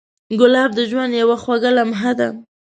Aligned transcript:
ګلاب 0.39 0.69
د 0.75 0.79
ژوند 0.89 1.11
یو 1.21 1.29
خوږ 1.43 1.63
لمحه 1.77 2.11
ده. 2.19 2.27